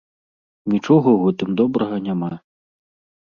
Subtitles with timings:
[0.73, 2.31] Нічога ў гэтым добрага няма.